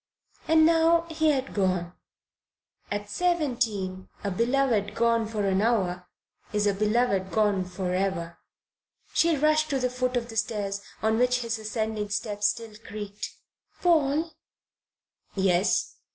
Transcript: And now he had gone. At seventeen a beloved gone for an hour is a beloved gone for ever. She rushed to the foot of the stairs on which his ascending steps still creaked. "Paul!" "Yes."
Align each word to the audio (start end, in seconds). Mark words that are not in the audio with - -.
And 0.47 0.65
now 0.65 1.01
he 1.11 1.29
had 1.29 1.53
gone. 1.53 1.93
At 2.89 3.07
seventeen 3.07 4.09
a 4.23 4.31
beloved 4.31 4.95
gone 4.95 5.27
for 5.27 5.45
an 5.45 5.61
hour 5.61 6.07
is 6.51 6.65
a 6.65 6.73
beloved 6.73 7.31
gone 7.31 7.65
for 7.65 7.93
ever. 7.93 8.39
She 9.13 9.37
rushed 9.37 9.69
to 9.69 9.77
the 9.77 9.91
foot 9.91 10.17
of 10.17 10.29
the 10.29 10.37
stairs 10.37 10.81
on 11.03 11.19
which 11.19 11.41
his 11.41 11.59
ascending 11.59 12.09
steps 12.09 12.47
still 12.47 12.75
creaked. 12.83 13.29
"Paul!" 13.79 14.31
"Yes." 15.35 15.97